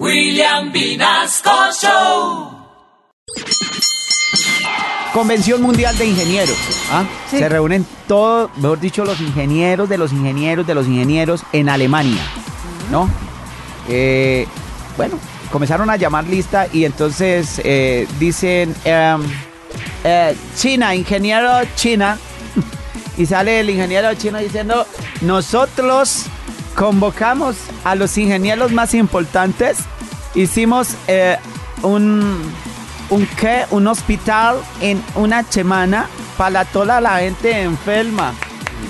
[0.00, 1.50] William Vinasco
[1.80, 2.50] Show.
[5.12, 6.56] Convención Mundial de Ingenieros.
[6.90, 7.04] ¿ah?
[7.30, 12.22] Se reúnen todos, mejor dicho, los ingenieros de los ingenieros de los ingenieros en Alemania.
[12.90, 13.08] ¿No?
[13.88, 14.48] Eh,
[14.96, 15.20] bueno,
[15.52, 19.22] comenzaron a llamar lista y entonces eh, dicen em,
[20.02, 22.18] eh, China, ingeniero China.
[23.16, 24.84] Y sale el ingeniero chino diciendo,
[25.20, 26.26] nosotros
[26.74, 29.78] convocamos a los ingenieros más importantes.
[30.34, 31.36] Hicimos eh,
[31.82, 32.40] un,
[33.10, 33.64] un, ¿qué?
[33.70, 38.34] un hospital en una semana para toda la gente enferma.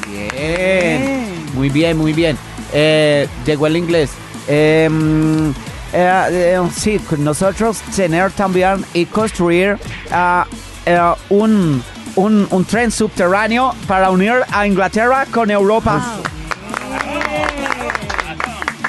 [0.09, 2.39] Muy bien, muy bien, muy bien.
[2.73, 4.11] Eh, llegó el inglés.
[4.49, 5.51] Em,
[5.93, 9.79] eh, eh, sí, nosotros tener también y construir
[10.11, 10.47] ah,
[10.85, 11.83] eh, un,
[12.17, 16.19] un, un tren subterráneo para unir a Inglaterra con Europa.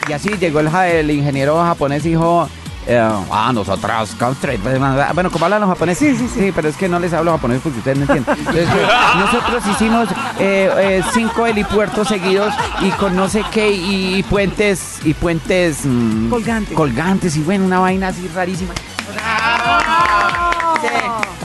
[0.08, 2.48] Y así llegó el, ingeniero japonés y dijo,
[2.88, 3.00] eh,
[3.32, 4.60] ah, nosotros, construir-
[5.14, 6.18] bueno, ¿cómo hablan los japoneses?
[6.18, 6.52] Sí, sí, sí.
[6.56, 8.36] pero es que no les hablo japonés porque ustedes no entienden.
[8.38, 10.08] Entonces, eh, nosotros hicimos
[10.40, 15.80] eh, eh, cinco helipuertos seguidos y con no sé qué, y, y puentes, y puentes...
[15.86, 16.76] mm, Colgantes.
[16.76, 18.74] Colgantes, y bueno, una vaina así rarísima.
[20.82, 20.88] Sí.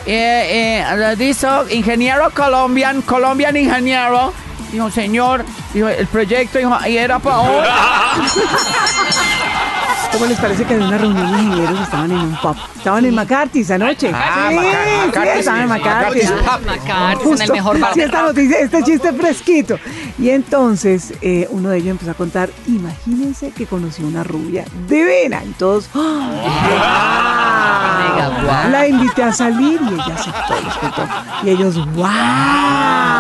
[0.06, 4.32] Eh, eh, dice, ingeniero colombian, colombian ingeniero.
[4.72, 7.74] Dijo, señor, dijo, el proyecto, dijo, y era para ahora.
[10.12, 12.56] ¿Cómo les parece que en una reunión de ingenieros estaban en un pub?
[12.76, 14.10] Estaban en McCarthy's anoche.
[14.12, 16.30] Ah, sí, Maca- sí, McCarthy's, estaban en McCarthy's.
[16.30, 16.66] McCarthy's.
[16.66, 19.78] McCarthy's, en el mejor bar Sí, esta noticia, este chiste fresquito.
[20.18, 25.44] Y entonces eh, uno de ellos empezó a contar, imagínense que conoció una rubia divina.
[25.44, 27.59] Y todos, ¡ah!
[28.10, 28.70] Guau.
[28.70, 31.02] La invité a salir y ella aceptó, les contó.
[31.42, 32.06] Y ellos, ¡wow!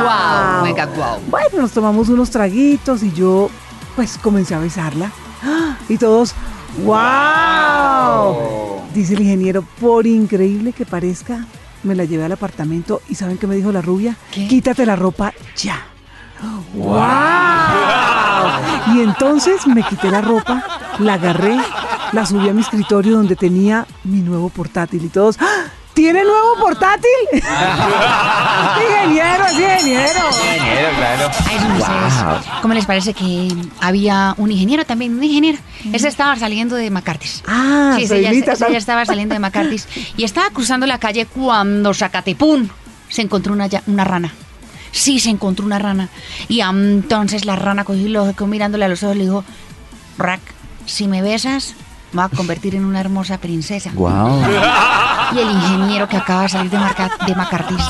[0.02, 1.20] Guau, mega guau.
[1.28, 3.50] Bueno, nos tomamos unos traguitos y yo,
[3.96, 5.10] pues, comencé a besarla.
[5.42, 5.76] ¡Ah!
[5.88, 6.34] Y todos,
[6.84, 8.80] ¡wow!
[8.94, 11.46] Dice el ingeniero, por increíble que parezca,
[11.82, 14.16] me la llevé al apartamento y ¿saben qué me dijo la rubia?
[14.32, 14.48] ¿Qué?
[14.48, 15.86] Quítate la ropa ya.
[16.74, 16.90] ¡Wow!
[18.94, 20.62] Y entonces me quité la ropa,
[20.98, 21.58] la agarré,
[22.12, 25.64] la subí a mi escritorio donde tenía mi nuevo portátil y todos, ¡Ah!
[25.94, 27.10] ¿tiene nuevo portátil?
[27.32, 30.20] ingeniero, es ingeniero.
[31.48, 31.86] Ay, no sé,
[32.62, 33.48] ¿Cómo les parece que
[33.80, 35.14] había un ingeniero también?
[35.14, 35.58] Un ingeniero.
[35.92, 37.42] Ese estaba saliendo de McCarthy's.
[37.46, 39.88] Ah, sí, se ese ya, ese estaba saliendo de McCarthy's.
[40.16, 42.70] Y estaba cruzando la calle cuando Zacatepún
[43.08, 44.32] se encontró una, ya- una rana.
[44.92, 46.08] Sí, se encontró una rana.
[46.48, 49.44] Y entonces la rana cogió y lo mirándole a los ojos y le dijo,
[50.18, 50.40] Rack,
[50.86, 51.74] si me besas,
[52.12, 53.90] me voy a convertir en una hermosa princesa.
[53.94, 54.42] Wow.
[55.34, 57.84] Y el ingeniero que acaba de salir de, Marca- de McCarthy's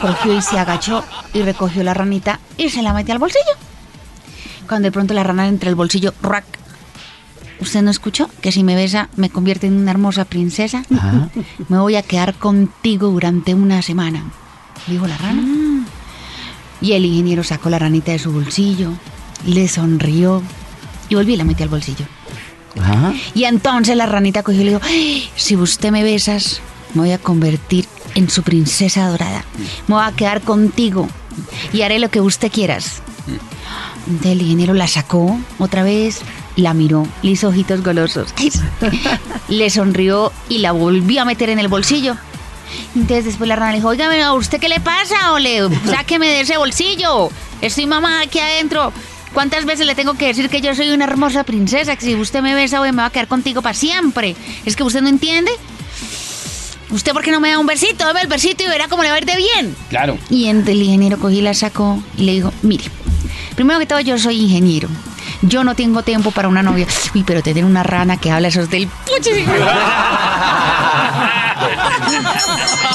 [0.00, 1.04] cogió y se agachó
[1.34, 3.44] y recogió la ranita y se la metió al bolsillo.
[4.68, 6.44] Cuando de pronto la rana entre el bolsillo, ¡rac!
[7.60, 8.28] ¿Usted no escuchó?
[8.42, 10.82] Que si me besa me convierte en una hermosa princesa.
[11.68, 14.24] Me voy a quedar contigo durante una semana.
[14.86, 15.42] Dijo la rana.
[16.80, 18.90] Y el ingeniero sacó la ranita de su bolsillo,
[19.46, 20.42] le sonrió
[21.08, 22.04] y volvió y la metió al bolsillo.
[23.34, 26.60] Y entonces la ranita cogió y le dijo, "Ay, si usted me besas,
[26.94, 29.44] me voy a convertir en su princesa dorada.
[29.86, 31.08] Me voy a quedar contigo
[31.72, 33.02] y haré lo que usted quieras.
[34.06, 36.20] Entonces el ingeniero la sacó otra vez,
[36.56, 38.32] la miró, le hizo ojitos golosos,
[39.48, 42.16] le sonrió y la volvió a meter en el bolsillo.
[42.94, 45.32] Entonces después la rana le dijo, oiga, ¿a usted qué le pasa?
[45.32, 47.30] O le, sáqueme de ese bolsillo.
[47.60, 48.92] Estoy mamá aquí adentro.
[49.36, 51.94] ¿Cuántas veces le tengo que decir que yo soy una hermosa princesa?
[51.94, 54.34] Que si usted me besa, hoy me va a quedar contigo para siempre.
[54.64, 55.50] ¿Es que usted no entiende?
[56.88, 58.06] ¿Usted por qué no me da un versito?
[58.06, 59.76] Dame el versito y verá cómo le va a ir de bien.
[59.90, 60.16] Claro.
[60.30, 62.84] Y el ingeniero cogí, la sacó y le dijo, mire,
[63.54, 64.88] primero que todo yo soy ingeniero.
[65.42, 66.86] Yo no tengo tiempo para una novia.
[67.14, 68.88] Uy, pero tener una rana que habla esos del...